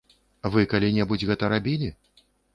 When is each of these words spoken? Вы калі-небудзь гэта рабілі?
Вы 0.55 0.63
калі-небудзь 0.71 1.27
гэта 1.33 1.51
рабілі? 1.55 1.93